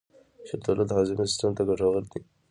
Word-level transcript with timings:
شفتالو 0.49 0.83
د 0.87 0.91
هاضمې 0.97 1.25
سیستم 1.31 1.51
ته 1.57 1.61
ګټور 1.69 2.03
دی. 2.11 2.19